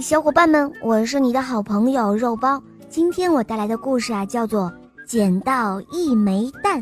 [0.00, 2.62] 小伙伴们，我是你的好朋友肉包。
[2.88, 4.70] 今天我带来的故事啊，叫做
[5.06, 6.80] 《捡到一枚蛋》。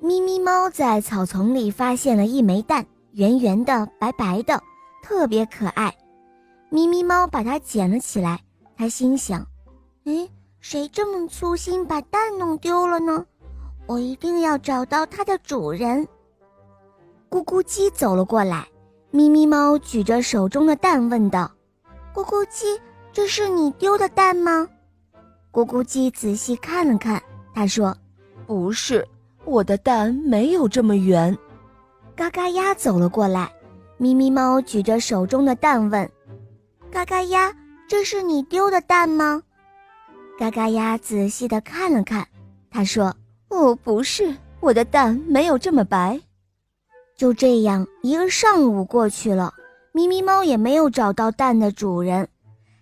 [0.00, 4.62] 咪咪猫在草丛里发现了一枚蛋，圆圆的、白白的，
[5.02, 5.94] 特别可爱。
[6.70, 8.40] 咪咪猫把它捡了起来，
[8.76, 9.44] 它心想
[10.04, 10.28] ：“哎，
[10.60, 13.24] 谁这么粗心把蛋弄丢了呢？
[13.86, 16.06] 我一定要找到它的主人。”
[17.30, 18.66] 咕咕鸡走了过来。
[19.10, 21.50] 咪咪猫举着手中的蛋问道
[22.12, 22.78] ：“咕咕鸡，
[23.12, 24.68] 这是你丢的蛋吗？”
[25.50, 27.22] 咕咕鸡仔细看了看，
[27.54, 27.96] 他说
[28.46, 29.06] ：“不是，
[29.44, 31.36] 我的蛋没有这么圆。”
[32.14, 33.50] 嘎嘎鸭走了过来，
[33.96, 36.10] 咪咪猫举着手中的蛋问
[36.92, 37.50] ：“嘎嘎鸭，
[37.88, 39.42] 这是你丢的蛋吗？”
[40.38, 42.26] 嘎嘎鸭仔细的看了看，
[42.70, 43.14] 他说
[43.48, 46.20] ：“哦，不是，我的蛋没有这么白。”
[47.16, 49.52] 就这样，一个上午过去了，
[49.92, 52.28] 咪咪猫也没有找到蛋的主人，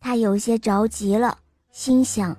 [0.00, 1.38] 它有些着急了，
[1.70, 2.36] 心想：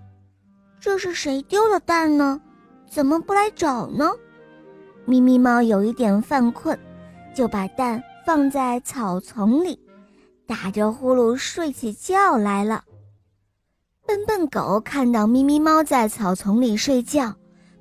[0.81, 2.41] 这是谁丢的蛋呢？
[2.89, 4.11] 怎么不来找呢？
[5.05, 6.77] 咪咪猫有一点犯困，
[7.33, 9.79] 就把蛋放在草丛里，
[10.45, 12.83] 打着呼噜睡起觉来了。
[14.05, 17.33] 笨笨狗看到咪咪猫在草丛里睡觉，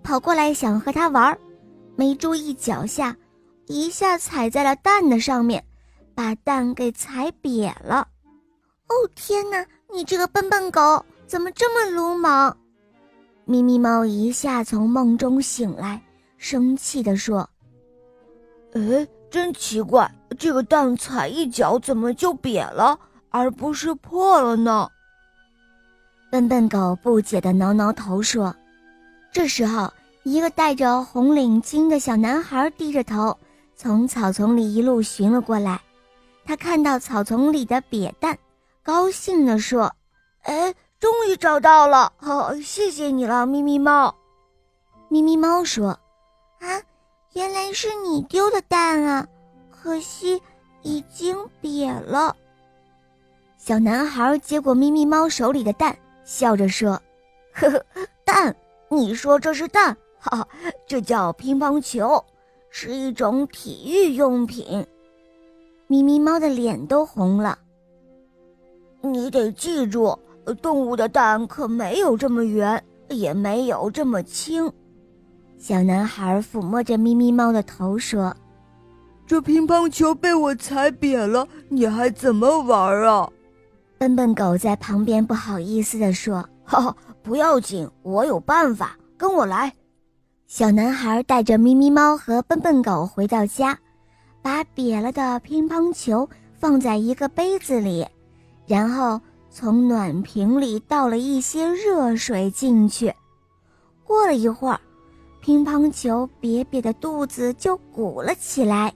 [0.05, 1.37] 跑过来想和它玩，
[1.97, 3.17] 没注意脚下。
[3.67, 5.65] 一下踩在了蛋的上面，
[6.15, 8.09] 把蛋给踩瘪了。
[8.89, 9.67] 哦天哪！
[9.93, 12.57] 你这个笨笨狗怎么这么鲁莽？
[13.45, 16.03] 咪咪猫一下从梦中醒来，
[16.37, 17.49] 生气地说
[18.75, 22.99] ：“哎，真奇怪，这个蛋踩一脚怎么就瘪了，
[23.31, 24.89] 而不是破了呢？”
[26.31, 28.55] 笨笨狗不解地挠挠头说
[29.33, 29.93] ：“这时候，
[30.25, 33.37] 一个戴着红领巾的小男孩低着头。”
[33.77, 35.79] 从草丛里一路寻了过来，
[36.47, 38.39] 他看到草丛里的瘪蛋，
[38.83, 39.95] 高兴地说
[40.45, 42.11] ：“哎，终于找到了！
[42.17, 44.15] 好，谢谢你了，咪咪猫。”
[45.11, 45.91] 咪咪猫说
[46.61, 46.83] ：“啊，
[47.35, 49.27] 原来是你丢的蛋啊，
[49.71, 50.43] 可惜
[50.81, 52.35] 已经瘪了。”
[53.59, 55.95] 小男孩接过咪咪猫手里的蛋，
[56.25, 57.01] 笑着说
[57.53, 57.85] ：“呵呵，
[58.25, 58.57] 蛋？
[58.89, 59.95] 你说这是蛋？
[60.19, 60.49] 哈哈，
[60.89, 62.25] 这叫乒乓球。”
[62.79, 64.87] 是一种体育用品。
[65.87, 67.59] 咪咪猫的脸都红了。
[69.01, 70.15] 你得记住，
[70.61, 74.71] 动物的蛋可没有这么圆，也没有这么轻。
[75.57, 78.37] 小男孩抚摸着咪咪猫的头说
[79.27, 83.27] ：“这乒乓球被我踩扁了，你还怎么玩啊？”
[83.97, 89.73] 笨笨狗在旁边不好意思地说：“哈哈，不要紧，我有办法，跟我来。”
[90.47, 93.77] 小男孩带着咪咪猫和笨笨狗回到家，
[94.41, 98.07] 把瘪了的乒乓球放在一个杯子里，
[98.65, 99.21] 然后
[99.51, 103.13] 从暖瓶里倒了一些热水进去。
[104.05, 104.81] 过了一会儿，
[105.41, 108.95] 乒乓球瘪瘪的肚子就鼓了起来。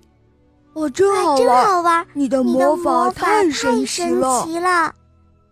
[0.75, 1.37] 哇，真好玩！
[1.37, 2.07] 真好玩！
[2.15, 4.05] 你的魔法太神奇
[4.61, 4.95] 了！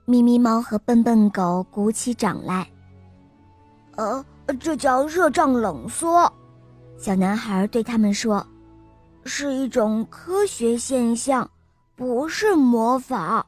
[0.04, 2.68] 咪咪猫和笨笨狗鼓起掌来。
[3.96, 4.24] 呃。
[4.54, 6.32] 这叫热胀冷缩，
[6.96, 8.44] 小男孩对他们说
[9.24, 11.48] ：“是一种科学现象，
[11.94, 13.44] 不是魔法。”